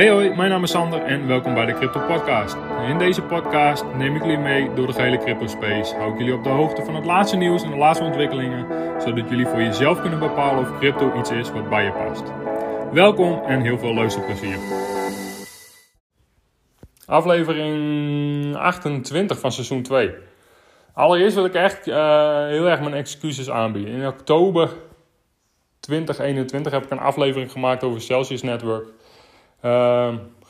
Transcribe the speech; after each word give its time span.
Hey 0.00 0.10
hoi, 0.10 0.34
mijn 0.34 0.50
naam 0.50 0.62
is 0.62 0.70
Sander 0.70 1.02
en 1.02 1.26
welkom 1.26 1.54
bij 1.54 1.66
de 1.66 1.74
Crypto 1.74 2.00
Podcast. 2.00 2.56
In 2.88 2.98
deze 2.98 3.22
podcast 3.22 3.84
neem 3.96 4.16
ik 4.16 4.22
jullie 4.22 4.38
mee 4.38 4.74
door 4.74 4.86
de 4.86 4.92
gehele 4.92 5.18
crypto 5.18 5.46
space. 5.46 5.94
Hou 5.94 6.12
ik 6.12 6.18
jullie 6.18 6.34
op 6.34 6.44
de 6.44 6.48
hoogte 6.48 6.84
van 6.84 6.94
het 6.94 7.04
laatste 7.04 7.36
nieuws 7.36 7.62
en 7.62 7.70
de 7.70 7.76
laatste 7.76 8.04
ontwikkelingen, 8.04 8.66
zodat 9.00 9.28
jullie 9.28 9.46
voor 9.46 9.62
jezelf 9.62 10.00
kunnen 10.00 10.18
bepalen 10.18 10.60
of 10.60 10.78
crypto 10.78 11.18
iets 11.18 11.30
is 11.30 11.50
wat 11.50 11.68
bij 11.68 11.84
je 11.84 11.92
past. 11.92 12.22
Welkom 12.92 13.42
en 13.44 13.60
heel 13.60 13.78
veel 13.78 13.94
luisterplezier. 13.94 14.56
Aflevering 17.06 18.56
28 18.56 19.38
van 19.38 19.52
seizoen 19.52 19.82
2. 19.82 20.14
Allereerst 20.92 21.34
wil 21.34 21.44
ik 21.44 21.54
echt 21.54 21.86
uh, 21.86 21.94
heel 22.46 22.68
erg 22.68 22.80
mijn 22.80 22.94
excuses 22.94 23.50
aanbieden. 23.50 23.94
In 23.94 24.06
oktober 24.06 24.70
2021 25.80 26.72
heb 26.72 26.84
ik 26.84 26.90
een 26.90 26.98
aflevering 26.98 27.52
gemaakt 27.52 27.84
over 27.84 28.00
Celsius 28.00 28.42
Network. 28.42 28.98
Uh, 29.64 30.06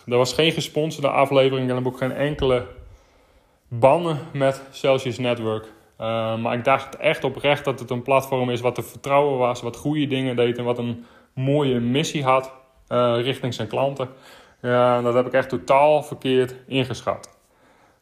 er 0.07 0.17
was 0.17 0.33
geen 0.33 0.53
gesponsorde 0.53 1.09
aflevering 1.09 1.69
en 1.69 1.77
heb 1.77 1.87
ook 1.87 1.99
geen 1.99 2.13
enkele 2.13 2.67
bannen 3.69 4.19
met 4.33 4.63
Celsius 4.71 5.19
Network. 5.19 5.65
Uh, 5.65 6.37
maar 6.37 6.55
ik 6.55 6.65
dacht 6.65 6.97
echt 6.97 7.25
oprecht 7.25 7.65
dat 7.65 7.81
het 7.81 7.91
een 7.91 8.03
platform 8.03 8.51
is 8.51 8.61
wat 8.61 8.75
te 8.75 8.83
vertrouwen 8.83 9.39
was, 9.39 9.63
wat 9.63 9.77
goede 9.77 10.07
dingen 10.07 10.37
deed 10.37 10.59
en 10.59 10.65
wat 10.65 10.79
een 10.79 11.05
mooie 11.33 11.81
missie 11.81 12.25
had 12.25 12.53
uh, 12.89 13.19
richting 13.23 13.55
zijn 13.55 13.69
klanten. 13.69 14.09
Ja, 14.63 15.03
dat 15.03 15.15
heb 15.15 15.27
ik 15.27 15.33
echt 15.33 15.49
totaal 15.49 16.03
verkeerd 16.03 16.55
ingeschat. 16.67 17.39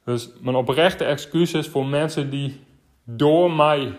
Dus 0.04 0.30
mijn 0.40 0.56
oprechte 0.56 1.04
excuses 1.04 1.68
voor 1.68 1.86
mensen 1.86 2.30
die 2.30 2.64
door 3.04 3.52
mij 3.52 3.94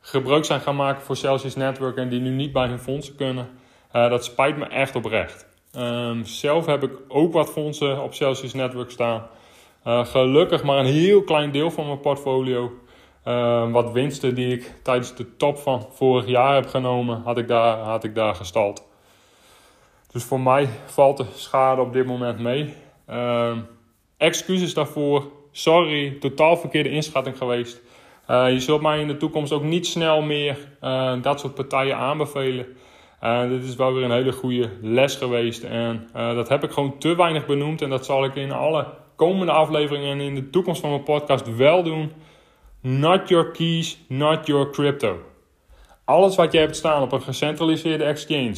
gebruik 0.00 0.44
zijn 0.44 0.60
gaan 0.60 0.76
maken 0.76 1.02
voor 1.02 1.16
Celsius 1.16 1.56
Network 1.56 1.96
en 1.96 2.08
die 2.08 2.20
nu 2.20 2.30
niet 2.30 2.52
bij 2.52 2.66
hun 2.66 2.78
fondsen 2.78 3.14
kunnen. 3.14 3.48
Uh, 3.92 4.10
dat 4.10 4.24
spijt 4.24 4.56
me 4.56 4.66
echt 4.66 4.96
oprecht. 4.96 5.47
Um, 5.76 6.24
zelf 6.24 6.66
heb 6.66 6.82
ik 6.82 6.92
ook 7.08 7.32
wat 7.32 7.50
fondsen 7.50 8.02
op 8.02 8.14
Celsius 8.14 8.54
Network 8.54 8.90
staan. 8.90 9.26
Uh, 9.86 10.06
gelukkig 10.06 10.62
maar 10.62 10.78
een 10.78 10.92
heel 10.92 11.22
klein 11.22 11.50
deel 11.50 11.70
van 11.70 11.86
mijn 11.86 12.00
portfolio. 12.00 12.72
Uh, 13.24 13.72
wat 13.72 13.92
winsten 13.92 14.34
die 14.34 14.52
ik 14.52 14.74
tijdens 14.82 15.14
de 15.14 15.36
top 15.36 15.58
van 15.58 15.86
vorig 15.90 16.26
jaar 16.26 16.54
heb 16.54 16.66
genomen, 16.66 17.22
had 17.24 17.38
ik 17.38 17.48
daar, 17.48 17.78
had 17.78 18.04
ik 18.04 18.14
daar 18.14 18.34
gestald. 18.34 18.86
Dus 20.12 20.24
voor 20.24 20.40
mij 20.40 20.68
valt 20.86 21.16
de 21.16 21.24
schade 21.34 21.80
op 21.80 21.92
dit 21.92 22.06
moment 22.06 22.38
mee. 22.38 22.74
Uh, 23.10 23.56
excuses 24.16 24.74
daarvoor. 24.74 25.24
Sorry, 25.52 26.16
totaal 26.20 26.56
verkeerde 26.56 26.90
inschatting 26.90 27.38
geweest. 27.38 27.80
Uh, 28.30 28.50
je 28.50 28.60
zult 28.60 28.82
mij 28.82 29.00
in 29.00 29.06
de 29.06 29.16
toekomst 29.16 29.52
ook 29.52 29.62
niet 29.62 29.86
snel 29.86 30.22
meer 30.22 30.58
uh, 30.82 31.22
dat 31.22 31.40
soort 31.40 31.54
partijen 31.54 31.96
aanbevelen. 31.96 32.66
Uh, 33.22 33.48
dit 33.48 33.64
is 33.64 33.76
wel 33.76 33.94
weer 33.94 34.04
een 34.04 34.10
hele 34.10 34.32
goede 34.32 34.70
les 34.80 35.16
geweest. 35.16 35.62
En 35.62 36.08
dat 36.12 36.48
heb 36.48 36.64
ik 36.64 36.70
gewoon 36.70 36.98
te 36.98 37.16
weinig 37.16 37.46
benoemd. 37.46 37.82
En 37.82 37.90
dat 37.90 38.04
zal 38.04 38.24
ik 38.24 38.34
in 38.34 38.52
alle 38.52 38.86
komende 39.16 39.52
afleveringen 39.52 40.12
en 40.12 40.20
in 40.20 40.34
de 40.34 40.50
toekomst 40.50 40.80
van 40.80 40.90
mijn 40.90 41.02
podcast 41.02 41.56
wel 41.56 41.82
doen. 41.82 42.12
Not 42.80 43.28
your 43.28 43.50
keys, 43.50 43.98
not 44.08 44.46
your 44.46 44.70
crypto. 44.70 45.18
Alles 46.04 46.36
wat 46.36 46.52
je 46.52 46.58
hebt 46.58 46.76
staan 46.76 47.02
op 47.02 47.12
een 47.12 47.22
gecentraliseerde 47.22 48.04
exchange, 48.04 48.56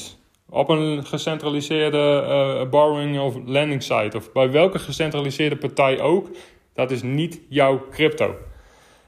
op 0.48 0.68
een 0.68 1.06
gecentraliseerde 1.06 2.24
uh, 2.26 2.70
borrowing 2.70 3.20
of 3.20 3.36
lending 3.46 3.82
site 3.82 4.16
of 4.16 4.32
bij 4.32 4.50
welke 4.50 4.78
gecentraliseerde 4.78 5.56
partij 5.56 6.00
ook, 6.00 6.28
dat 6.74 6.90
is 6.90 7.02
niet 7.02 7.40
jouw 7.48 7.86
crypto. 7.90 8.34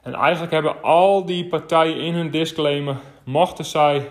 En 0.03 0.15
eigenlijk 0.15 0.53
hebben 0.53 0.83
al 0.83 1.25
die 1.25 1.47
partijen 1.47 1.97
in 1.97 2.15
hun 2.15 2.31
disclaimer, 2.31 2.97
mochten 3.25 3.65
zij 3.65 4.09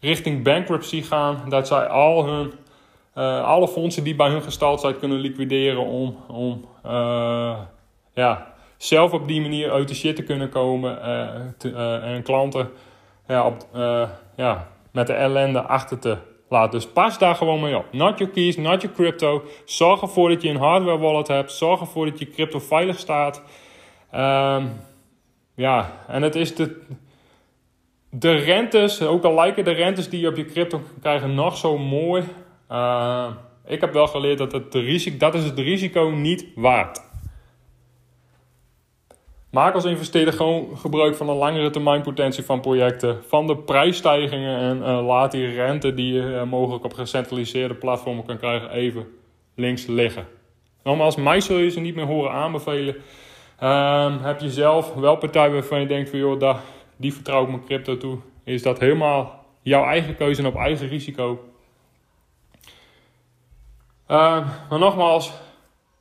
richting 0.00 0.42
bankruptcy 0.42 1.02
gaan, 1.02 1.42
dat 1.48 1.66
zij 1.66 1.86
al 1.86 2.26
hun, 2.26 2.52
uh, 3.14 3.44
alle 3.44 3.68
fondsen 3.68 4.04
die 4.04 4.14
bij 4.14 4.28
hun 4.28 4.42
gestald 4.42 4.80
zijn 4.80 4.98
kunnen 4.98 5.18
liquideren 5.18 5.84
om, 5.84 6.16
om 6.28 6.64
uh, 6.86 7.58
ja, 8.14 8.54
zelf 8.76 9.12
op 9.12 9.28
die 9.28 9.40
manier 9.40 9.70
uit 9.70 9.88
de 9.88 9.94
shit 9.94 10.16
te 10.16 10.22
kunnen 10.22 10.48
komen 10.48 10.98
te, 11.58 11.72
en 12.02 12.22
klanten 12.22 12.70
ja, 13.26 13.46
op, 13.46 13.66
ja, 14.36 14.68
met 14.92 15.06
de 15.06 15.12
ellende 15.12 15.62
achter 15.62 15.98
te 15.98 16.16
laat. 16.48 16.72
Dus 16.72 16.86
pas 16.86 17.18
daar 17.18 17.34
gewoon 17.34 17.60
mee 17.60 17.76
op. 17.76 17.92
Not 17.92 18.18
your 18.18 18.32
keys, 18.32 18.56
not 18.56 18.82
your 18.82 18.96
crypto. 18.96 19.42
Zorg 19.64 20.02
ervoor 20.02 20.28
dat 20.28 20.42
je 20.42 20.48
een 20.48 20.56
hardware 20.56 20.98
wallet 20.98 21.28
hebt. 21.28 21.52
Zorg 21.52 21.80
ervoor 21.80 22.06
dat 22.06 22.18
je 22.18 22.30
crypto 22.30 22.58
veilig 22.58 22.98
staat. 22.98 23.42
Um, 24.14 24.80
ja, 25.54 25.92
en 26.06 26.22
het 26.22 26.34
is 26.34 26.54
de, 26.54 26.80
de 28.10 28.32
rentes, 28.32 29.02
ook 29.02 29.24
al 29.24 29.34
lijken 29.34 29.64
de 29.64 29.70
rentes 29.70 30.08
die 30.08 30.20
je 30.20 30.28
op 30.28 30.36
je 30.36 30.44
crypto 30.44 30.78
kan 30.78 31.00
krijgen 31.00 31.34
nog 31.34 31.56
zo 31.56 31.78
mooi. 31.78 32.22
Uh, 32.70 33.30
ik 33.66 33.80
heb 33.80 33.92
wel 33.92 34.06
geleerd 34.06 34.38
dat 34.38 34.52
het 34.52 34.74
risico, 34.74 35.16
dat 35.16 35.34
is 35.34 35.44
het 35.44 35.58
risico 35.58 36.08
niet 36.08 36.46
waard. 36.54 37.06
Maak 39.50 39.74
als 39.74 39.84
investeerder 39.84 40.34
gewoon 40.34 40.78
gebruik 40.78 41.16
van 41.16 41.26
de 41.26 41.32
langere 41.32 41.70
termijn 41.70 42.02
potentie 42.02 42.44
van 42.44 42.60
projecten, 42.60 43.24
van 43.26 43.46
de 43.46 43.56
prijsstijgingen 43.56 44.58
en 44.58 44.76
uh, 44.76 45.06
laat 45.06 45.32
die 45.32 45.54
rente 45.54 45.94
die 45.94 46.12
je 46.12 46.22
uh, 46.22 46.42
mogelijk 46.42 46.84
op 46.84 46.94
gecentraliseerde 46.94 47.74
platformen 47.74 48.24
kan 48.24 48.38
krijgen 48.38 48.70
even 48.70 49.06
links 49.54 49.86
liggen. 49.86 50.26
Nogmaals, 50.82 51.16
mij 51.16 51.40
zul 51.40 51.58
je 51.58 51.70
ze 51.70 51.80
niet 51.80 51.94
meer 51.94 52.06
horen 52.06 52.32
aanbevelen. 52.32 52.94
Um, 53.62 54.18
heb 54.22 54.40
je 54.40 54.50
zelf 54.50 54.94
wel 54.94 55.16
partijen 55.16 55.52
waarvan 55.52 55.80
je 55.80 55.86
denkt 55.86 56.10
van 56.10 56.18
joh, 56.18 56.40
daar, 56.40 56.60
die 56.98 57.14
vertrouw 57.14 57.42
ik 57.42 57.48
mijn 57.48 57.64
crypto 57.64 57.96
toe. 57.96 58.18
Is 58.44 58.62
dat 58.62 58.78
helemaal 58.78 59.44
jouw 59.62 59.84
eigen 59.84 60.16
keuze 60.16 60.40
en 60.40 60.46
op 60.46 60.56
eigen 60.56 60.88
risico. 60.88 61.30
Um, 64.10 64.44
maar 64.70 64.78
nogmaals, 64.78 65.32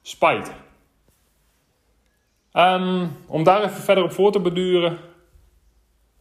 spijt. 0.02 0.54
Um, 2.54 3.12
om 3.28 3.44
daar 3.44 3.64
even 3.64 3.82
verder 3.82 4.04
op 4.04 4.12
voor 4.12 4.32
te 4.32 4.40
beduren. 4.40 4.98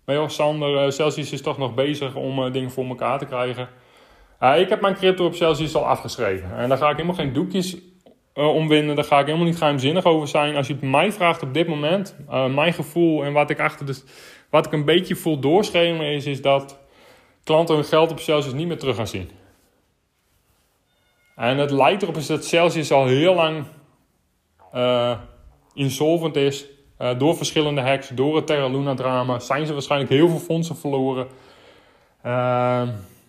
Maar 0.04 0.14
joh, 0.14 0.28
Sander, 0.28 0.84
uh, 0.84 0.90
Celsius 0.90 1.32
is 1.32 1.42
toch 1.42 1.58
nog 1.58 1.74
bezig 1.74 2.14
om 2.14 2.38
uh, 2.38 2.52
dingen 2.52 2.70
voor 2.70 2.84
elkaar 2.84 3.18
te 3.18 3.26
krijgen. 3.26 3.68
Uh, 4.40 4.60
ik 4.60 4.68
heb 4.68 4.80
mijn 4.80 4.94
crypto 4.94 5.26
op 5.26 5.34
Celsius 5.34 5.74
al 5.74 5.86
afgeschreven. 5.86 6.56
En 6.56 6.68
daar 6.68 6.78
ga 6.78 6.90
ik 6.90 6.96
helemaal 6.96 7.16
geen 7.16 7.32
doekjes 7.32 7.76
uh, 8.36 8.54
omwinden. 8.54 8.96
Daar 8.96 9.04
ga 9.04 9.18
ik 9.18 9.26
helemaal 9.26 9.46
niet 9.46 9.58
geheimzinnig 9.58 10.04
over 10.04 10.28
zijn. 10.28 10.56
Als 10.56 10.66
je 10.66 10.72
het 10.72 10.82
mij 10.82 11.12
vraagt 11.12 11.42
op 11.42 11.54
dit 11.54 11.66
moment, 11.66 12.16
uh, 12.30 12.46
mijn 12.54 12.72
gevoel 12.72 13.24
en 13.24 13.32
wat 13.32 13.50
ik 13.50 13.60
achter 13.60 13.86
de, 13.86 14.02
wat 14.50 14.66
ik 14.66 14.72
een 14.72 14.84
beetje 14.84 15.16
voel 15.16 15.38
doorschemeren 15.38 16.12
is, 16.12 16.26
is 16.26 16.42
dat 16.42 16.78
klanten 17.44 17.74
hun 17.74 17.84
geld 17.84 18.10
op 18.10 18.18
Celsius 18.18 18.54
niet 18.54 18.66
meer 18.66 18.78
terug 18.78 18.96
gaan 18.96 19.06
zien. 19.06 19.30
En 21.36 21.58
het 21.58 21.70
lijkt 21.70 22.02
erop 22.02 22.16
is 22.16 22.26
dat 22.26 22.44
Celsius 22.44 22.92
al 22.92 23.06
heel 23.06 23.34
lang 23.34 23.64
uh, 24.74 25.18
insolvent 25.74 26.36
is. 26.36 26.66
Door 27.18 27.36
verschillende 27.36 27.80
hacks, 27.80 28.08
door 28.08 28.36
het 28.36 28.46
Terra 28.46 28.68
Luna 28.68 28.94
drama, 28.94 29.38
zijn 29.38 29.66
ze 29.66 29.72
waarschijnlijk 29.72 30.10
heel 30.10 30.28
veel 30.28 30.38
fondsen 30.38 30.76
verloren. 30.76 31.26
Uh, 32.26 32.32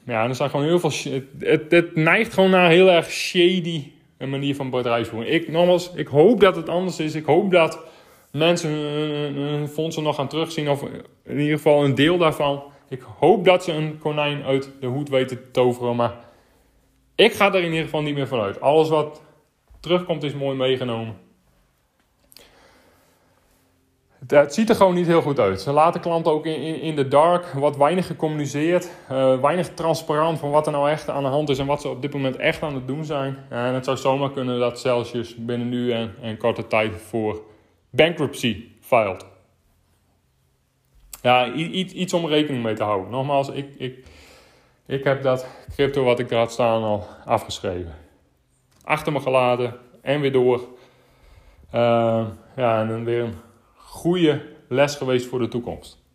ja, 0.06 0.28
er 0.28 0.36
zijn 0.36 0.50
gewoon 0.50 0.66
heel 0.66 0.80
veel. 0.80 1.12
Het, 1.12 1.24
het, 1.40 1.72
het, 1.72 1.96
neigt 1.96 2.34
gewoon 2.34 2.50
naar 2.50 2.70
heel 2.70 2.90
erg 2.92 3.12
shady 3.12 3.92
een 4.18 4.30
manier 4.30 4.56
van 4.56 4.70
bedrijfsvoering. 4.70 5.34
Ik, 5.34 5.48
nogmaals, 5.48 5.92
ik 5.96 6.08
hoop 6.08 6.40
dat 6.40 6.56
het 6.56 6.70
anders 6.70 7.00
is. 7.00 7.16
Ik 7.16 7.26
hoop 7.26 7.52
dat 7.52 7.80
mensen 8.32 8.70
hun, 8.70 9.36
hun 9.36 9.68
fondsen 9.68 10.04
nog 10.04 10.16
gaan 10.16 10.28
terugzien, 10.28 10.70
of 10.70 10.84
in 11.24 11.40
ieder 11.40 11.56
geval 11.56 11.84
een 11.84 11.96
deel 11.96 12.18
daarvan. 12.18 12.64
Ik 12.90 13.02
hoop 13.20 13.46
dat 13.46 13.64
ze 13.64 13.72
een 13.72 13.98
konijn 14.00 14.44
uit 14.44 14.72
de 14.80 14.88
hoed 14.88 15.10
weten 15.10 15.44
te 15.44 15.52
toveren, 15.52 15.96
maar 15.96 16.16
ik 17.16 17.34
ga 17.34 17.54
er 17.54 17.64
in 17.64 17.70
ieder 17.70 17.84
geval 17.84 18.02
niet 18.02 18.16
meer 18.16 18.28
vanuit. 18.28 18.62
Alles 18.62 18.90
wat 18.90 19.22
terugkomt 19.80 20.24
is 20.24 20.34
mooi 20.34 20.58
meegenomen. 20.58 21.16
Het, 24.28 24.54
ziet 24.54 24.70
er 24.70 24.76
gewoon 24.76 24.94
niet 24.94 25.08
heel 25.08 25.22
goed 25.22 25.40
uit. 25.40 25.62
Ze 25.62 25.72
laten 25.72 26.02
klanten 26.02 26.32
ook 26.32 26.46
in, 26.46 26.62
in, 26.62 26.82
in 26.82 26.96
de 26.96 27.08
dark, 27.08 27.46
wat 27.46 27.78
weinig 27.78 28.08
gecommuniceerd, 28.08 28.90
uh, 29.12 29.40
weinig 29.40 29.70
transparant 29.74 30.40
van 30.40 30.50
wat 30.50 30.66
er 30.66 30.72
nou 30.72 30.90
echt 30.90 31.10
aan 31.10 31.24
de 31.24 31.30
hand 31.30 31.50
is 31.50 31.60
en 31.60 31.66
wat 31.66 31.82
ze 31.82 31.90
op 31.90 32.02
dit 32.02 32.14
moment 32.14 32.36
echt 32.36 32.62
aan 32.62 32.76
het 32.76 32.88
doen 32.88 33.06
zijn. 33.06 33.38
En 33.50 33.74
het 33.74 33.86
zou 33.86 33.98
zomaar 33.98 34.32
kunnen 34.32 34.60
dat 34.60 34.80
Celsius 34.80 35.36
binnen 35.36 35.70
nu 35.70 35.92
en, 35.92 36.16
en 36.22 36.38
korte 36.38 36.68
tijd 36.68 37.02
voor 37.02 37.42
bankruptcy 37.90 38.64
filed. 38.80 39.26
Ja, 41.22 41.52
iets, 41.52 41.94
iets 41.94 42.14
om 42.14 42.26
rekening 42.26 42.64
mee 42.64 42.76
te 42.76 42.84
houden. 42.84 43.12
Nogmaals, 43.12 43.50
ik, 43.50 43.76
ik, 43.78 44.06
ik 44.86 45.04
heb 45.04 45.24
dat 45.24 45.48
crypto 45.74 46.04
wat 46.04 46.20
ik 46.20 46.32
er 46.32 46.38
had 46.38 46.52
staan 46.52 46.84
al 46.84 47.08
afgeschreven. 47.26 47.96
Achter 48.84 49.12
me 49.12 49.20
geladen 49.20 49.74
en 50.02 50.22
weer 50.22 50.32
door. 50.32 50.60
Uh, 51.74 52.26
ja, 52.56 52.80
en 52.82 52.88
dan 52.88 53.04
weer 53.04 53.24
een 53.24 53.36
goede 53.88 54.42
les 54.68 54.96
geweest 54.96 55.28
voor 55.28 55.40
de 55.40 55.48
toekomst. 55.48 56.06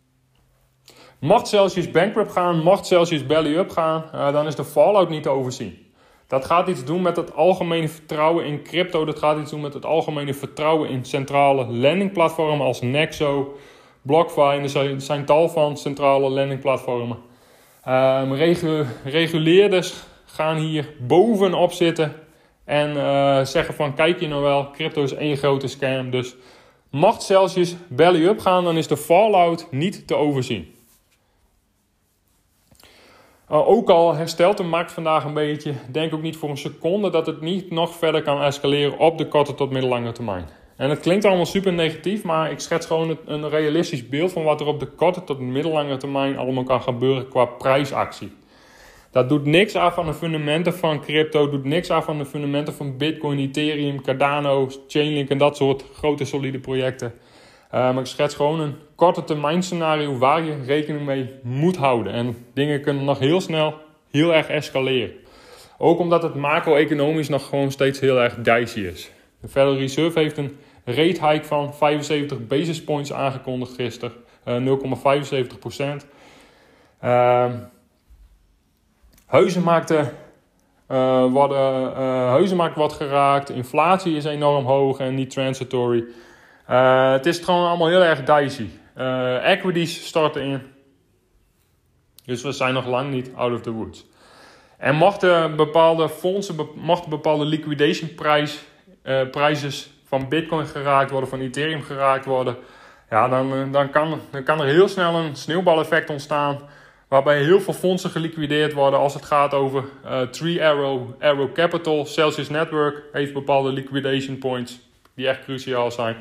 Mocht 1.19 1.47
Celsius 1.47 1.91
bankrupt 1.91 2.31
gaan, 2.31 2.63
mocht 2.63 2.85
Celsius 2.85 3.25
belly 3.25 3.55
up 3.55 3.69
gaan, 3.69 4.03
uh, 4.15 4.33
dan 4.33 4.47
is 4.47 4.55
de 4.55 4.65
fallout 4.65 5.09
niet 5.09 5.23
te 5.23 5.29
overzien. 5.29 5.91
Dat 6.27 6.45
gaat 6.45 6.67
iets 6.67 6.83
doen 6.83 7.01
met 7.01 7.15
het 7.15 7.35
algemene 7.35 7.87
vertrouwen 7.87 8.45
in 8.45 8.63
crypto. 8.63 9.05
Dat 9.05 9.19
gaat 9.19 9.39
iets 9.39 9.51
doen 9.51 9.61
met 9.61 9.73
het 9.73 9.85
algemene 9.85 10.33
vertrouwen 10.33 10.89
in 10.89 11.05
centrale 11.05 11.65
landingplatformen 11.65 12.65
als 12.65 12.81
Nexo, 12.81 13.57
BlockFi. 14.01 14.41
Er 14.41 14.69
zijn, 14.69 15.01
zijn 15.01 15.25
tal 15.25 15.49
van 15.49 15.77
centrale 15.77 16.29
landingplatformen. 16.29 17.17
Um, 17.87 18.33
regu 18.33 18.85
reguleerders 19.03 19.93
gaan 20.25 20.57
hier 20.57 20.93
bovenop 20.99 21.71
zitten 21.71 22.13
En 22.65 22.89
uh, 22.95 23.45
zeggen 23.45 23.73
van, 23.73 23.93
kijk 23.93 24.19
je 24.19 24.27
nou 24.27 24.41
wel, 24.41 24.71
crypto 24.71 25.03
is 25.03 25.13
één 25.13 25.37
grote 25.37 25.67
scam. 25.67 26.09
Dus 26.09 26.35
mocht 26.93 27.21
Celsius 27.23 27.75
belly 27.87 28.25
up 28.25 28.39
gaan, 28.39 28.63
dan 28.63 28.77
is 28.77 28.87
de 28.87 28.97
fallout 28.97 29.67
niet 29.71 30.07
te 30.07 30.15
overzien. 30.15 30.73
Uh, 33.51 33.67
ook 33.67 33.89
al 33.89 34.15
herstelt 34.15 34.57
de 34.57 34.63
markt 34.63 34.91
vandaag 34.91 35.23
een 35.23 35.33
beetje, 35.33 35.73
denk 35.91 36.13
ook 36.13 36.21
niet 36.21 36.37
voor 36.37 36.49
een 36.49 36.57
seconde 36.57 37.09
dat 37.09 37.25
het 37.25 37.41
niet 37.41 37.71
nog 37.71 37.95
verder 37.95 38.21
kan 38.21 38.41
escaleren 38.41 38.97
op 38.97 39.17
de 39.17 39.27
korte 39.27 39.55
tot 39.55 39.71
middellange 39.71 40.11
termijn. 40.11 40.45
En 40.77 40.89
het 40.89 40.99
klinkt 40.99 41.25
allemaal 41.25 41.45
super 41.45 41.73
negatief, 41.73 42.23
maar 42.23 42.51
ik 42.51 42.59
schets 42.59 42.85
gewoon 42.85 43.17
een 43.25 43.49
realistisch 43.49 44.09
beeld 44.09 44.31
van 44.31 44.43
wat 44.43 44.61
er 44.61 44.67
op 44.67 44.79
de 44.79 44.87
korte 44.87 45.23
tot 45.23 45.39
middellange 45.39 45.97
termijn 45.97 46.37
allemaal 46.37 46.63
kan 46.63 46.81
gebeuren 46.81 47.27
qua 47.27 47.45
prijsactie. 47.45 48.31
Dat 49.13 49.29
doet 49.29 49.45
niks 49.45 49.75
af 49.75 49.97
aan 49.97 50.05
de 50.05 50.13
fundamenten 50.13 50.73
van 50.73 51.01
crypto, 51.01 51.49
doet 51.49 51.63
niks 51.63 51.89
af 51.89 52.09
aan 52.09 52.17
de 52.17 52.25
fundamenten 52.25 52.73
van 52.73 52.97
Bitcoin, 52.97 53.39
Ethereum, 53.39 54.01
Cardano, 54.01 54.69
Chainlink 54.87 55.29
en 55.29 55.37
dat 55.37 55.57
soort 55.57 55.85
grote 55.93 56.25
solide 56.25 56.59
projecten. 56.59 57.13
Uh, 57.73 57.79
maar 57.79 57.99
ik 57.99 58.05
schets 58.05 58.35
gewoon 58.35 58.59
een 58.59 58.75
korte 58.95 59.23
termijn 59.23 59.63
scenario 59.63 60.17
waar 60.17 60.43
je 60.43 60.63
rekening 60.65 61.05
mee 61.05 61.29
moet 61.43 61.75
houden. 61.75 62.13
En 62.13 62.45
dingen 62.53 62.81
kunnen 62.81 63.03
nog 63.03 63.19
heel 63.19 63.41
snel 63.41 63.73
heel 64.11 64.33
erg 64.33 64.47
escaleren. 64.47 65.11
Ook 65.77 65.99
omdat 65.99 66.23
het 66.23 66.35
macro-economisch 66.35 67.29
nog 67.29 67.45
gewoon 67.49 67.71
steeds 67.71 67.99
heel 67.99 68.21
erg 68.21 68.35
dicey 68.35 68.83
is. 68.83 69.11
De 69.41 69.47
Federal 69.47 69.77
Reserve 69.77 70.19
heeft 70.19 70.37
een 70.37 70.57
rate 70.85 71.27
hike 71.27 71.45
van 71.45 71.73
75 71.73 72.47
basis 72.47 72.83
points 72.83 73.13
aangekondigd 73.13 73.73
gisteren. 73.73 74.13
Uh, 74.47 74.77
0,75 75.43 75.59
procent. 75.59 76.05
Uh, 77.03 77.45
huizenmarkten 79.33 80.11
uh, 80.91 81.25
worden, 81.25 81.91
uh, 81.91 81.97
huizenmarkt 82.29 82.75
wordt 82.75 82.93
geraakt. 82.93 83.49
Inflatie 83.49 84.15
is 84.15 84.25
enorm 84.25 84.65
hoog 84.65 84.99
en 84.99 85.15
niet 85.15 85.29
transitory. 85.29 86.05
Uh, 86.69 87.11
het 87.11 87.25
is 87.25 87.39
gewoon 87.39 87.67
allemaal 87.67 87.87
heel 87.87 88.03
erg 88.03 88.23
dicey. 88.23 88.69
equities 89.43 90.07
starten 90.07 90.41
in. 90.41 90.61
Dus 92.25 92.43
we 92.43 92.51
zijn 92.51 92.73
nog 92.73 92.85
lang 92.85 93.11
niet 93.11 93.31
out 93.35 93.53
of 93.53 93.61
the 93.61 93.71
woods. 93.71 94.05
En 94.77 94.95
mochten 94.95 95.55
bepaalde 95.55 96.09
fondsen, 96.09 96.55
mochten 96.75 97.09
bepaalde 97.09 97.45
liquidation 97.45 98.15
prijs, 98.15 98.63
prijzen 99.31 99.91
van 100.05 100.29
Bitcoin 100.29 100.65
geraakt 100.65 101.11
worden, 101.11 101.29
van 101.29 101.39
Ethereum 101.39 101.81
geraakt 101.81 102.25
worden, 102.25 102.55
ja, 103.09 103.27
dan, 103.27 103.71
dan, 103.71 103.89
kan, 103.89 104.19
dan 104.31 104.43
kan 104.43 104.61
er 104.61 104.67
heel 104.67 104.87
snel 104.87 105.15
een 105.15 105.35
sneeuwbaleffect 105.35 106.09
ontstaan. 106.09 106.59
Waarbij 107.13 107.43
heel 107.43 107.61
veel 107.61 107.73
fondsen 107.73 108.09
geliquideerd 108.09 108.73
worden 108.73 108.99
als 108.99 109.13
het 109.13 109.25
gaat 109.25 109.53
over 109.53 109.83
uh, 110.05 110.21
Tree 110.21 110.65
Arrow, 110.65 111.09
Arrow 111.19 111.53
Capital, 111.53 112.05
Celsius 112.05 112.49
Network 112.49 113.03
heeft 113.11 113.33
bepaalde 113.33 113.71
liquidation 113.71 114.37
points 114.37 114.79
die 115.15 115.27
echt 115.27 115.43
cruciaal 115.43 115.91
zijn. 115.91 116.15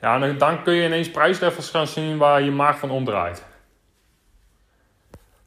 Ja, 0.00 0.22
en 0.22 0.38
dan 0.38 0.62
kun 0.62 0.74
je 0.74 0.86
ineens 0.86 1.10
prijslevels 1.10 1.70
gaan 1.70 1.86
zien 1.86 2.18
waar 2.18 2.42
je 2.42 2.50
maag 2.50 2.78
van 2.78 2.90
omdraait. 2.90 3.44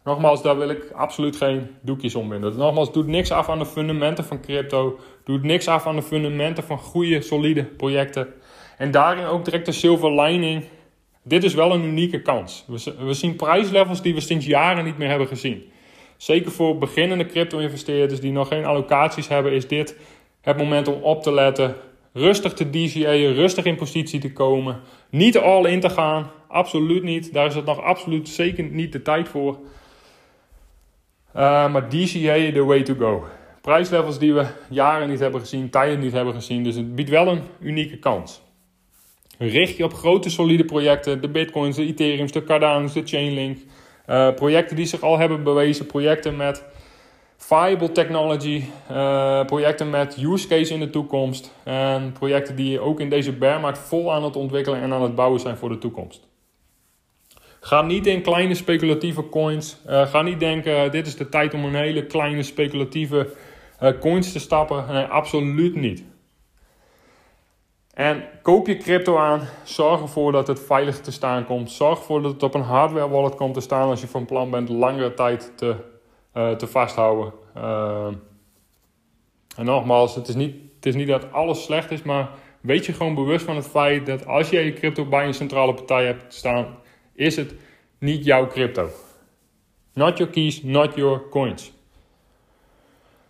Nogmaals, 0.04 0.42
daar 0.42 0.58
wil 0.58 0.70
ik 0.70 0.92
absoluut 0.92 1.36
geen 1.36 1.76
doekjes 1.82 2.16
om 2.16 2.30
winden. 2.30 2.58
Nogmaals, 2.58 2.94
doet 2.94 3.08
niks 3.08 3.32
af 3.32 3.50
aan 3.50 3.60
de 3.60 3.66
fundamenten 3.66 4.24
van 4.24 4.42
crypto. 4.42 5.00
Doet 5.24 5.44
niks 5.44 5.68
af 5.68 5.88
aan 5.88 5.96
de 5.96 6.02
fundamenten 6.02 6.64
van 6.64 6.78
goede, 6.78 7.22
solide 7.22 7.64
projecten. 7.64 8.34
En 8.78 8.92
daarin 8.92 9.26
ook 9.26 9.46
direct 9.46 9.66
de 9.66 9.72
silver 9.72 10.22
lining 10.22 10.64
dit 11.24 11.44
is 11.44 11.54
wel 11.54 11.74
een 11.74 11.84
unieke 11.84 12.22
kans. 12.22 12.66
We, 13.00 13.14
zien 13.14 13.36
prijslevels 13.36 14.02
die 14.02 14.14
we 14.14 14.20
sinds 14.22 14.46
jaren 14.46 14.86
niet 14.86 14.98
meer 14.98 15.10
hebben 15.10 15.28
gezien. 15.28 15.64
Zeker 16.18 16.52
voor 16.52 16.78
beginnende 16.78 17.26
crypto-investeerders 17.26 18.20
die 18.20 18.32
nog 18.32 18.48
geen 18.48 18.66
allocaties 18.66 19.28
hebben, 19.28 19.52
is 19.52 19.68
dit 19.68 19.98
het 20.42 20.58
moment 20.58 20.88
om 20.88 21.02
op 21.02 21.24
te 21.24 21.34
letten. 21.34 21.76
Rustig 22.14 22.54
te 22.54 22.70
DCA'en, 22.70 23.34
rustig 23.34 23.66
in 23.66 23.76
positie 23.76 24.20
te 24.20 24.34
komen. 24.34 24.80
Niet 25.10 25.38
all 25.38 25.66
in 25.66 25.80
te 25.80 25.90
gaan, 25.90 26.32
absoluut 26.48 27.04
niet. 27.04 27.34
Daar 27.34 27.46
is 27.46 27.56
het 27.56 27.66
nog 27.66 27.82
absoluut 27.82 28.30
zeker 28.30 28.64
niet 28.64 28.92
de 28.92 29.02
tijd 29.02 29.28
voor. 29.28 29.60
Uh, 31.36 31.72
maar 31.72 31.90
DCA 31.90 32.52
the 32.52 32.64
way 32.66 32.84
to 32.84 32.94
go. 32.94 33.26
Prijslevels 33.62 34.20
die 34.20 34.34
we 34.34 34.46
jaren 34.70 35.10
niet 35.10 35.20
hebben 35.20 35.40
gezien, 35.40 35.70
tijden 35.70 36.00
niet 36.00 36.12
hebben 36.12 36.34
gezien. 36.34 36.64
Dus 36.64 36.76
het 36.76 36.96
biedt 36.96 37.10
wel 37.10 37.28
een 37.28 37.42
unieke 37.60 37.98
kans. 37.98 38.42
Richt 39.40 39.78
je 39.78 39.84
op 39.84 39.94
grote 39.94 40.30
solide 40.30 40.66
projecten, 40.66 41.22
de 41.22 41.30
bitcoins, 41.30 41.76
de 41.76 41.86
ethereums, 41.86 42.32
de 42.32 42.44
cardano's, 42.44 42.94
de 42.94 43.02
chainlink. 43.06 43.58
Uh, 44.10 44.34
projecten 44.34 44.76
die 44.76 44.86
zich 44.86 45.02
al 45.02 45.18
hebben 45.18 45.44
bewezen, 45.44 45.86
projecten 45.86 46.36
met 46.36 46.64
viable 47.38 47.92
technology, 47.92 48.64
uh, 48.92 49.46
projecten 49.46 49.90
met 49.90 50.18
use 50.18 50.48
case 50.48 50.74
in 50.74 50.80
de 50.80 50.90
toekomst. 50.90 51.54
En 51.64 52.12
projecten 52.12 52.56
die 52.56 52.80
ook 52.80 53.00
in 53.00 53.10
deze 53.10 53.32
bearmarkt 53.32 53.80
vol 53.80 54.14
aan 54.14 54.24
het 54.24 54.36
ontwikkelen 54.36 54.82
en 54.82 54.94
aan 54.94 55.02
het 55.02 55.16
bouwen 55.16 55.40
zijn 55.40 55.58
voor 55.58 55.70
de 55.70 55.78
toekomst. 55.78 56.28
Ga 57.60 57.82
niet 57.82 58.08
in 58.08 58.22
kleine 58.22 58.56
speculatieve 58.56 59.30
coins. 59.30 59.78
Uh, 59.88 60.08
ga 60.08 60.22
niet 60.22 60.40
denken, 60.40 60.92
dit 60.92 61.08
is 61.08 61.16
de 61.16 61.30
tijd 61.30 61.54
om 61.54 61.66
een 61.66 61.76
hele 61.76 62.06
kleine 62.06 62.44
speculatieve 62.44 63.28
coins 64.00 64.32
te 64.32 64.40
stappen. 64.40 64.86
Nee, 64.90 65.04
absoluut 65.04 65.76
niet. 65.76 66.04
En 67.94 68.24
koop 68.42 68.68
je 68.68 68.78
crypto 68.78 69.18
aan, 69.18 69.48
zorg 69.64 70.02
ervoor 70.02 70.32
dat 70.32 70.48
het 70.48 70.60
veilig 70.60 71.00
te 71.02 71.12
staan 71.12 71.46
komt. 71.46 71.72
Zorg 71.72 72.00
ervoor 72.00 72.22
dat 72.22 72.32
het 72.32 72.44
op 72.44 72.54
een 72.54 72.62
hardware 72.62 73.10
wallet 73.10 73.36
komt 73.36 73.54
te 73.54 73.60
staan 73.60 73.90
als 73.90 74.02
je 74.02 74.08
van 74.08 74.26
plan 74.26 74.50
bent 74.50 74.70
langere 74.70 75.14
tijd 75.14 75.52
te, 75.56 75.76
uh, 76.34 76.52
te 76.52 76.68
vasthouden. 76.68 77.34
Uh, 77.58 78.08
en 79.58 79.66
nogmaals, 79.66 80.16
het 80.16 80.28
is, 80.28 80.36
niet, 80.36 80.56
het 80.76 80.86
is 80.86 80.96
niet 80.96 81.08
dat 81.08 81.32
alles 81.32 81.64
slecht 81.64 81.92
is, 81.92 82.02
maar 82.02 82.30
weet 82.62 82.86
je 82.86 82.94
gewoon 82.94 83.16
bewust 83.16 83.46
van 83.46 83.56
het 83.56 83.68
feit 83.68 84.06
dat 84.06 84.26
als 84.26 84.50
je 84.50 84.60
je 84.60 84.74
crypto 84.74 85.06
bij 85.06 85.26
een 85.26 85.34
centrale 85.34 85.74
partij 85.74 86.06
hebt 86.06 86.34
staan, 86.34 86.78
is 87.14 87.36
het 87.36 87.54
niet 87.98 88.26
jouw 88.26 88.48
crypto. 88.48 88.90
Not 89.94 90.18
your 90.18 90.34
keys, 90.34 90.64
not 90.64 90.96
your 90.96 91.30
coins. 91.30 91.72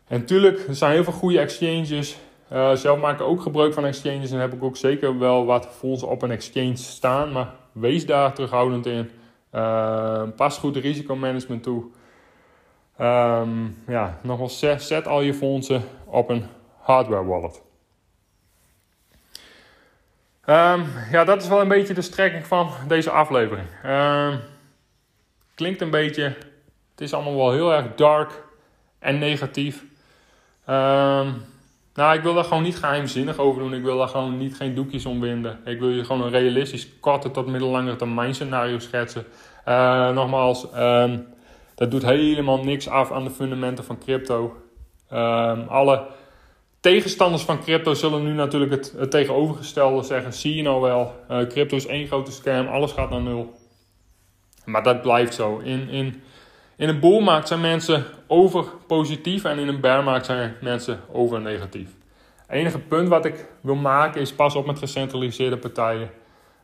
En 0.08 0.26
tuurlijk, 0.26 0.68
er 0.68 0.76
zijn 0.76 0.92
heel 0.92 1.04
veel 1.04 1.14
goede 1.14 1.40
exchanges 1.40 2.18
uh, 2.51 2.75
zelf 2.75 3.00
maak 3.00 3.22
ook 3.22 3.42
gebruik 3.42 3.74
van 3.74 3.86
exchanges 3.86 4.31
en 4.31 4.40
heb 4.40 4.54
ik 4.54 4.63
ook 4.63 4.78
zeker 4.78 5.19
wel 5.19 5.46
wat 5.46 5.68
fondsen 5.68 6.07
op 6.07 6.22
een 6.22 6.31
exchange 6.31 6.75
staan. 6.75 7.31
Maar 7.31 7.54
wees 7.72 8.06
daar 8.06 8.34
terughoudend 8.34 8.86
in. 8.86 9.12
Uh, 9.54 10.24
pas 10.36 10.57
goed 10.57 10.74
de 10.74 10.80
risicomanagement 10.80 11.63
toe. 11.63 11.84
Um, 13.01 13.84
ja, 13.88 14.20
nogmaals, 14.22 14.60
zet, 14.60 15.08
al 15.08 15.22
je 15.22 15.34
fondsen 15.34 15.84
op 16.06 16.29
een 16.29 16.46
hardware 16.77 17.25
wallet. 17.25 17.62
Um, 20.46 20.86
ja, 21.12 21.24
dat 21.24 21.41
is 21.41 21.48
wel 21.48 21.62
een 21.62 21.68
beetje 21.68 21.94
de 21.94 22.01
strekking 22.01 22.48
van 22.48 22.72
deze 22.88 23.12
aflevering. 23.12 23.68
Um, 23.86 24.39
klinkt 25.56 25.82
een 25.82 25.89
beetje, 25.89 26.24
het 26.91 27.01
is 27.01 27.13
allemaal 27.13 27.36
wel 27.36 27.51
heel 27.51 27.74
erg 27.74 27.96
dark 27.96 28.44
en 29.00 29.18
negatief. 29.18 29.84
Um, 30.70 31.46
nou, 32.00 32.18
ik 32.18 32.24
wil 32.24 32.34
daar 32.34 32.44
gewoon 32.44 32.63
niet 32.63 32.77
geheimzinnig 32.77 33.38
over 33.38 33.62
doen. 33.62 33.74
Ik 33.74 33.84
wil 33.84 33.98
daar 33.98 34.08
gewoon 34.08 34.38
niet 34.38 34.56
geen 34.56 34.75
doekjes 34.75 35.06
om 35.06 35.20
winden. 35.20 35.60
Ik 35.65 35.79
wil 35.79 35.89
je 35.89 36.06
gewoon 36.06 36.22
een 36.22 36.29
realistisch 36.29 37.00
korte 37.00 37.32
tot 37.32 37.48
middellangere 37.48 37.96
termijn 37.96 38.36
scenario 38.36 38.79
schetsen. 38.79 39.25
Uh, 39.68 40.10
nogmaals, 40.10 40.68
um, 40.75 41.27
dat 41.75 41.91
doet 41.91 42.06
helemaal 42.06 42.63
niks 42.63 42.88
af 42.88 43.12
aan 43.12 43.24
de 43.24 43.29
fundamenten 43.29 43.84
van 43.84 43.98
crypto. 43.98 44.56
Um, 45.13 45.68
alle 45.68 46.08
tegenstanders 46.79 47.44
van 47.44 47.60
crypto 47.60 47.94
zullen 47.94 48.24
nu 48.24 48.34
natuurlijk 48.34 48.72
het, 48.72 49.12
tegenovergestelde 49.12 50.03
zeggen. 50.03 50.34
Zie 50.34 50.56
je 50.56 50.62
nou 50.62 50.82
wel, 50.82 51.15
uh, 51.32 51.48
crypto 51.48 51.75
is 51.75 51.86
één 51.88 52.08
grote 52.08 52.32
scam, 52.32 52.68
alles 52.68 52.91
gaat 52.91 53.10
naar 53.10 53.22
nul. 53.22 53.53
Maar 54.65 54.84
dat 54.84 55.01
blijft 55.01 55.34
zo. 55.34 55.58
In, 55.58 55.89
in 55.89 56.22
in 56.79 56.89
een 56.89 57.00
boelmarkt 57.00 57.48
zijn 57.48 57.62
mensen 57.62 58.05
over 58.27 58.65
positief 58.88 59.43
en 59.43 59.59
in 59.59 59.67
een 59.67 59.79
bearmarkt 59.79 60.25
zijn 60.25 60.55
mensen 60.62 61.00
over 61.12 61.41
negatief. 61.41 61.89
Het 62.36 62.50
enige 62.50 62.79
punt 62.79 63.07
wat 63.07 63.25
ik 63.25 63.45
wil 63.62 63.75
maken 63.75 64.21
is 64.21 64.33
pas 64.33 64.55
op 64.55 64.65
met 64.65 64.79
gecentraliseerde 64.79 65.57
partijen. 65.57 66.09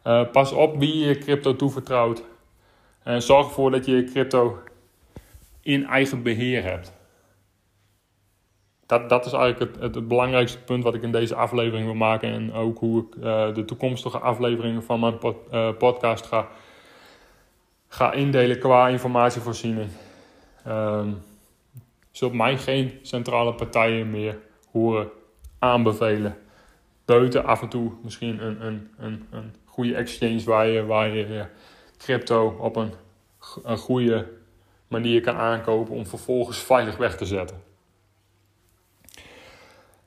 Uh, 0.03 0.31
pas 0.31 0.51
op 0.51 0.77
wie 0.77 0.98
je 0.98 1.17
crypto 1.17 1.55
toevertrouwt. 1.55 2.24
En 3.03 3.22
zorg 3.22 3.48
ervoor 3.48 3.72
dat 3.72 3.86
je 3.86 3.95
je 3.95 4.03
crypto 4.03 4.60
in 5.62 5.86
eigen 5.86 6.24
beheer 6.24 6.63
hebt. 6.63 6.93
Dat, 8.86 9.10
dat 9.10 9.25
is 9.25 9.31
eigenlijk 9.31 9.81
het, 9.81 9.95
het, 9.95 10.07
belangrijkste 10.07 10.60
punt 10.60 10.84
wat 10.84 10.95
ik 10.95 11.01
in 11.01 11.12
deze 11.12 11.36
aflevering 11.36 11.86
wil 11.86 11.95
maken. 11.95 12.31
En 12.31 12.53
ook 12.53 12.77
hoe 12.77 13.01
ik 13.01 13.15
uh, 13.15 13.53
de 13.53 13.65
toekomstige 13.65 14.19
afleveringen 14.19 14.84
van 14.84 15.00
mijn 15.00 15.17
uh, 15.24 15.69
podcast 15.77 16.25
ga, 16.25 16.48
ga 17.88 18.12
indelen 18.12 18.60
qua 18.60 18.88
informatievoorziening. 18.88 19.89
Um, 20.67 21.24
zult 22.12 22.34
mij 22.34 22.57
geen 22.57 23.00
centrale 23.01 23.53
partijen 23.53 24.10
meer 24.10 24.39
horen 24.72 25.10
aanbevelen. 25.60 26.38
Buiten 27.05 27.45
af 27.45 27.62
en 27.62 27.69
toe 27.69 27.91
misschien 28.03 28.45
een, 28.45 28.65
een, 28.65 28.89
een, 28.98 29.27
een 29.31 29.55
goede 29.65 29.95
exchange 29.95 30.43
waar 30.43 30.67
je, 30.67 30.86
waar 30.86 31.10
je 31.10 31.45
crypto 31.98 32.57
op 32.60 32.75
een, 32.75 32.93
een 33.63 33.77
goede 33.77 34.27
manier 34.88 35.22
kan 35.22 35.36
aankopen 35.36 35.93
om 35.93 36.05
vervolgens 36.05 36.57
veilig 36.57 36.98
weg 36.98 37.17
te 37.17 37.25
zetten. 37.25 37.63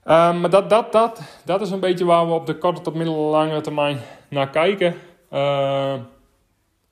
Ehm, 0.05 0.41
maar 0.41 0.51
dat, 0.51 0.71
dat, 0.71 0.93
dat, 0.93 1.21
dat 1.45 1.61
is 1.61 1.71
een 1.71 1.81
beetje 1.81 2.05
waar 2.05 2.27
we 2.27 2.33
op 2.33 2.47
de 2.47 2.59
korte 2.59 2.81
tot 2.81 2.95
middellange 2.95 3.61
termijn 3.61 3.99
naar 4.29 4.51
kijken. 4.51 4.95
Ehm, 5.31 6.01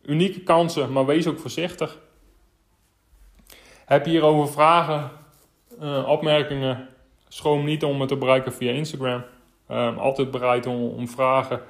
unieke 0.02 0.40
kansen, 0.40 0.92
maar 0.92 1.06
wees 1.06 1.26
ook 1.26 1.38
voorzichtig. 1.38 1.98
Heb 3.86 4.04
je 4.04 4.10
hierover 4.10 4.52
vragen, 4.52 5.10
uh, 5.82 6.08
opmerkingen? 6.08 6.88
Schroom 7.28 7.64
niet 7.64 7.84
om 7.84 7.96
me 7.96 8.06
te 8.06 8.16
bereiken 8.16 8.52
via 8.52 8.72
Instagram. 8.72 9.24
Ehm, 9.68 9.98
altijd 9.98 10.30
bereid 10.30 10.66
om, 10.66 11.08
vragen 11.08 11.60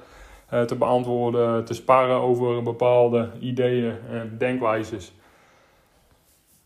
uh, 0.53 0.61
te 0.61 0.75
beantwoorden, 0.75 1.65
te 1.65 1.73
sparren 1.73 2.15
over 2.15 2.63
bepaalde 2.63 3.29
ideeën 3.39 3.95
en 4.09 4.35
denkwijzes. 4.37 5.11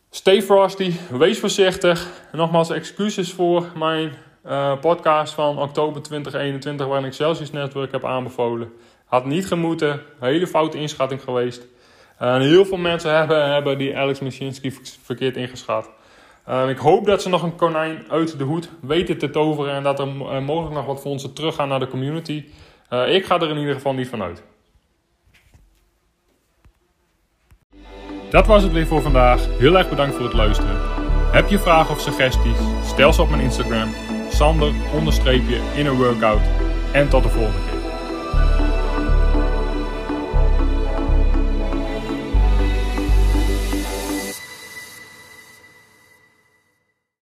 Stay 0.09 0.41
frosty, 0.41 0.91
wees 1.09 1.39
voorzichtig. 1.39 2.07
Nogmaals 2.31 2.69
excuses 2.69 3.33
voor 3.33 3.65
mijn 3.77 4.11
uh, 4.45 4.79
podcast 4.79 5.33
van 5.33 5.57
oktober 5.57 6.01
2021, 6.01 6.87
waarin 6.87 7.05
ik 7.05 7.13
Celsius 7.13 7.51
Network 7.51 7.91
heb 7.91 8.05
aanbevolen. 8.05 8.73
Had 9.05 9.25
niet 9.25 9.47
gemoeten, 9.47 10.01
hele 10.19 10.47
foute 10.47 10.77
inschatting 10.77 11.23
geweest. 11.23 11.67
Uh, 12.21 12.33
en 12.33 12.41
heel 12.41 12.65
veel 12.65 12.77
mensen 12.77 13.15
hebben, 13.15 13.51
hebben 13.51 13.77
die 13.77 13.97
Alex 13.97 14.19
Mashinsky 14.19 14.73
verkeerd 15.03 15.37
ingeschat. 15.37 15.89
Uh, 16.49 16.69
ik 16.69 16.77
hoop 16.77 17.05
dat 17.05 17.21
ze 17.21 17.29
nog 17.29 17.43
een 17.43 17.55
konijn 17.55 18.03
uit 18.09 18.37
de 18.37 18.43
hoed 18.43 18.69
weten 18.81 19.17
te 19.17 19.29
toveren 19.29 19.73
en 19.73 19.83
dat 19.83 19.99
er 19.99 20.07
mogelijk 20.43 20.75
nog 20.75 20.85
wat 20.85 21.01
fondsen 21.01 21.33
teruggaan 21.33 21.67
naar 21.67 21.79
de 21.79 21.87
community. 21.87 22.45
ik 23.07 23.25
ga 23.25 23.39
er 23.39 23.49
in 23.49 23.57
ieder 23.57 23.73
geval 23.73 23.93
niet 23.93 24.09
van 24.09 24.21
uit. 24.21 24.43
Dat 28.29 28.47
was 28.47 28.63
het 28.63 28.71
weer 28.71 28.87
voor 28.87 29.01
vandaag. 29.01 29.47
Heel 29.57 29.77
erg 29.77 29.89
bedankt 29.89 30.15
voor 30.15 30.25
het 30.25 30.33
luisteren. 30.33 30.77
Heb 31.31 31.49
je 31.49 31.59
vragen 31.59 31.95
of 31.95 32.01
suggesties? 32.01 32.57
Stel 32.83 33.13
ze 33.13 33.21
op 33.21 33.29
mijn 33.29 33.41
Instagram. 33.41 33.93
Sander 34.29 34.73
onderstreepje 34.95 35.59
in 35.75 35.85
een 35.85 35.97
workout. 35.97 36.41
En 36.91 37.09
tot 37.09 37.23
de 37.23 37.29
volgende 37.29 37.59
keer. 37.65 37.70